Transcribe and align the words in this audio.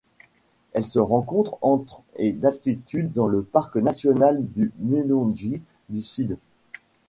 Elle 0.73 0.83
se 0.83 0.97
rencontre 0.97 1.59
entre 1.61 2.01
et 2.15 2.33
d'altitude 2.33 3.13
dans 3.13 3.27
le 3.27 3.43
parc 3.43 3.75
national 3.77 4.43
de 4.55 4.71
Midongy 4.79 5.61
du 5.89 6.01
sud. 6.01 6.39